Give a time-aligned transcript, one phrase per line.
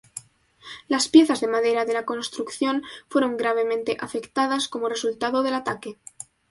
[0.87, 5.99] Las piezas de madera de la construcción fueron gravemente afectadas como resultado del ataque.